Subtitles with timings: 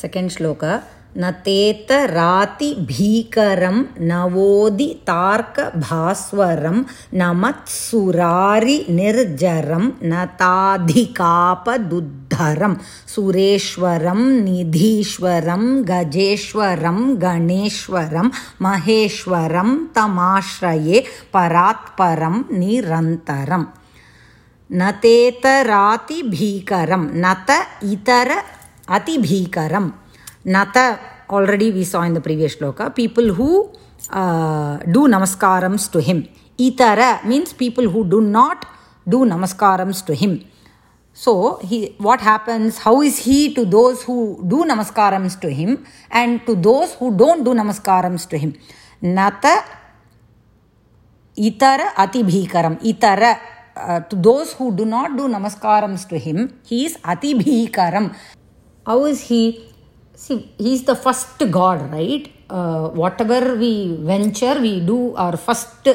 [0.00, 0.62] Second श्लोक
[1.18, 2.08] न तेतरातिभीकरं
[4.08, 6.78] नवोदितार्कभास्वरं
[7.18, 11.14] न मत्सुरारिनिर्जरं न ताधिकापदुद्धरं
[13.14, 18.28] सुरेश्वरं निधीश्वरं गजेश्वरं गणेश्वरं
[18.66, 20.98] महेश्वरं तमाश्रये
[21.34, 23.66] परात्परं निरन्तरम्
[24.70, 27.50] न तेतरातिभीकरं न त
[27.94, 28.28] इतर
[28.91, 29.93] Ati atibhikaram.
[30.43, 30.99] Nata,
[31.29, 32.93] already we saw in the previous sloka.
[32.93, 33.71] people who
[34.09, 36.27] uh, do namaskarams to him.
[36.59, 38.65] Itara means people who do not
[39.07, 40.43] do namaskarams to him.
[41.13, 42.79] So, he, what happens?
[42.79, 47.43] How is he to those who do namaskarams to him and to those who don't
[47.43, 48.55] do namaskarams to him?
[49.01, 49.63] Nata
[51.37, 52.81] itara ati atibhikaram.
[52.81, 53.39] Itara,
[53.75, 58.15] uh, to those who do not do namaskarams to him, he is ati atibhikaram.
[58.85, 59.67] How is he?
[60.15, 62.31] See, he's the first god, right?
[62.49, 65.87] Uh, whatever we venture, we do our first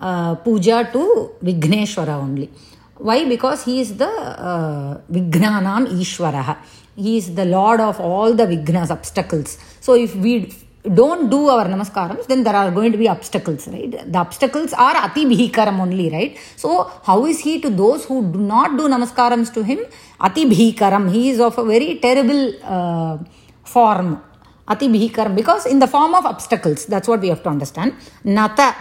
[0.00, 2.50] uh, puja to Vigneshwara only.
[2.96, 3.24] Why?
[3.24, 6.58] Because he is the uh, Vignanam Ishwaraha.
[6.96, 9.56] He is the lord of all the Vignas, obstacles.
[9.80, 10.52] So if we
[10.82, 13.90] don't do our namaskarams, then there are going to be obstacles, right?
[13.90, 16.38] The obstacles are ati bhikaram only, right?
[16.56, 19.80] So how is he to those who do not do namaskarams to him?
[20.18, 21.12] Ati bhikaram.
[21.12, 23.18] He is of a very terrible uh,
[23.62, 24.22] form.
[24.66, 25.36] Ati bhikaram.
[25.36, 27.94] Because in the form of obstacles, that's what we have to understand.
[28.24, 28.74] Nata.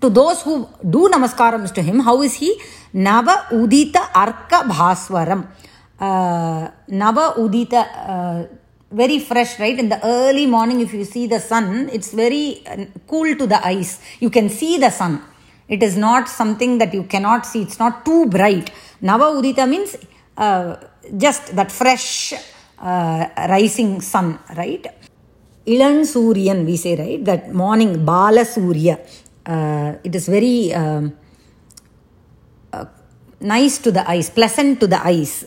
[0.00, 2.60] To those who do namaskarams to him, how is he?
[2.94, 5.46] Nava udita arka bhaswaram.
[6.00, 7.86] Uh, Nava udita.
[8.08, 8.46] Uh,
[8.90, 9.78] very fresh right?
[9.78, 13.64] In the early morning if you see the sun it's very uh, cool to the
[13.66, 14.00] eyes.
[14.20, 15.22] You can see the sun.
[15.68, 17.62] It is not something that you cannot see.
[17.62, 18.70] It's not too bright.
[19.02, 19.96] Nava udita means
[20.36, 20.76] uh,
[21.16, 22.34] just that fresh
[22.78, 24.86] uh, rising sun right?
[25.66, 27.24] Ilan suryan we say right?
[27.24, 29.00] That morning bala surya.
[29.44, 31.16] Uh, it is very um,
[32.72, 32.84] uh,
[33.40, 35.44] nice to the eyes pleasant to the eyes.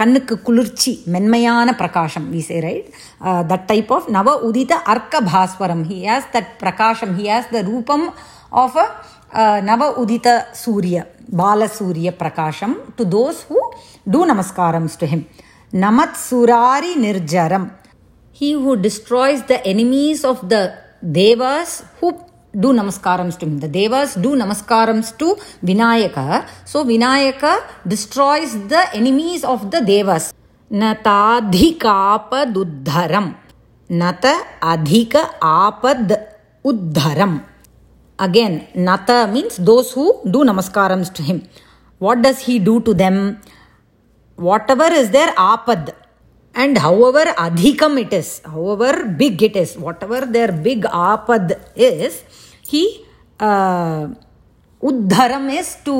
[0.00, 2.88] கண்ணுக்கு குளிர்ச்சி மென்மையான பிரகாஷம் we say right
[3.50, 5.84] that type of நவ உதித அர்க்க பாஸ்வரம்.
[5.90, 8.06] He has that பிரகாஷம் he has the ரூபம்
[8.64, 10.28] of a நவ உதித
[10.62, 10.96] சூரிய
[11.42, 13.60] பாலசூரிய பிரகாஷம் டு தோஸ் ஹூ
[14.14, 15.24] டூ நமஸ்காரம்ஸ் டு ஹிம்
[15.84, 17.68] நமத் சுராரி நிர்ஜரம்.
[18.40, 20.56] He who destroys the enemies of the
[21.18, 22.08] Dewas who
[22.58, 23.58] do namaskarams to him.
[23.60, 26.46] The devas do namaskārams to Vinayaka.
[26.64, 30.32] So Vinayaka destroys the enemies of the devas.
[30.70, 33.36] Nata Natadhikapaduddharam.
[33.90, 36.28] Nata adhika apad
[36.64, 37.44] uddharam.
[38.18, 41.48] Again, Nata means those who do namaskārams to him.
[41.98, 43.40] What does he do to them?
[44.36, 45.94] Whatever is their apad.
[46.54, 52.22] And however adhikam it is, however big it is, whatever their big apad is,
[52.72, 52.84] he
[53.38, 54.08] uh,
[54.90, 55.96] uddharam is to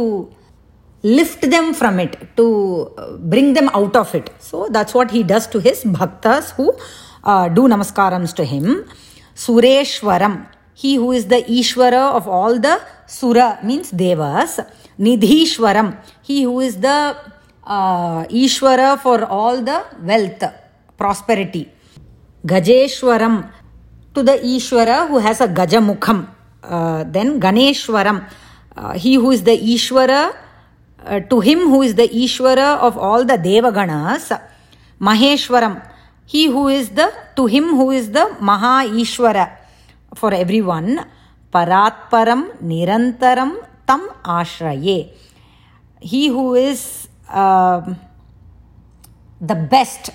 [1.02, 2.46] lift them from it, to
[3.18, 4.30] bring them out of it.
[4.38, 6.72] So that's what he does to his bhaktas who
[7.24, 8.84] uh, do namaskarams to him.
[9.34, 14.60] Sureshwaram, he who is the Ishwara of all the Sura means Devas.
[14.98, 17.16] Nidhishwaram, he who is the
[17.64, 20.44] uh, Ishwara for all the wealth,
[20.96, 21.70] prosperity.
[22.46, 23.50] Gajeshwaram,
[24.14, 26.28] to the Ishwara who has a Gajamukham.
[26.62, 28.28] Uh, then Ganeshwaram,
[28.76, 30.36] uh, he who is the Ishwara,
[31.04, 34.40] uh, to him who is the Ishwara of all the Devaganas.
[35.00, 35.88] Maheshwaram,
[36.26, 38.86] he who is the, to him who is the Maha
[40.14, 41.04] for everyone.
[41.52, 43.56] Paratparam Nirantaram
[43.86, 45.10] Tam Ashraye.
[46.00, 47.94] He who is uh,
[49.40, 50.10] the best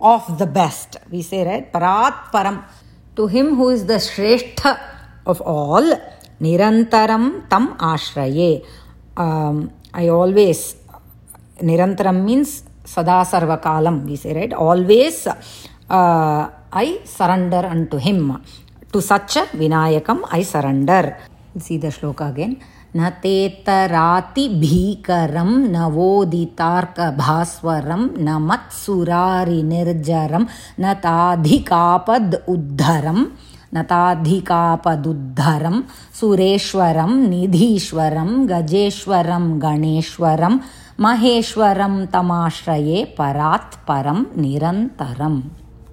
[0.00, 0.98] of the best.
[1.10, 1.72] We say, right?
[1.72, 2.64] Parat Param.
[3.16, 4.95] To him who is the Shrestha
[5.25, 5.83] of all,
[6.41, 8.65] Nirantaram Tam Ashraye.
[9.15, 10.75] Um, I always,
[11.59, 14.53] Nirantaram means Sada Sarvakalam, we say, right?
[14.53, 18.41] Always uh, I surrender unto him.
[18.91, 21.17] To such a Vinayakam I surrender.
[21.59, 22.61] See the shloka again.
[22.95, 30.43] न तेतरातिभीकरं नवोदितार्कभास्वरं न मत्सुरारिनिर्जरं
[30.79, 33.19] न ताधिकापद् उद्धरं
[33.74, 35.76] न ताधिकापदुद्धरं
[36.20, 40.58] सुरेश्वरं निधीश्वरं गजेश्वरं गणेश्वरं
[41.04, 45.40] महेश्वरं तमाश्रये परात् परं निरन्तरम्